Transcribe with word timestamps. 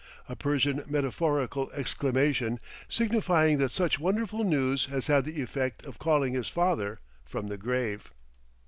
a 0.27 0.35
Persian 0.35 0.81
metaphorical 0.89 1.69
exclamation, 1.73 2.59
signifying 2.89 3.59
that 3.59 3.71
such 3.71 3.99
wonderful 3.99 4.43
news 4.43 4.85
has 4.87 5.05
had 5.05 5.25
the 5.25 5.43
effect 5.43 5.85
of 5.85 5.99
calling 5.99 6.33
his 6.33 6.47
father 6.47 6.99
from 7.23 7.49
the 7.49 7.55
grave. 7.57 8.11